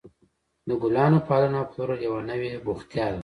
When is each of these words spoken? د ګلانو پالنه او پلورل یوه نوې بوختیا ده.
د 0.67 0.69
ګلانو 0.81 1.19
پالنه 1.27 1.57
او 1.61 1.69
پلورل 1.71 1.99
یوه 2.07 2.21
نوې 2.29 2.51
بوختیا 2.65 3.07
ده. 3.13 3.19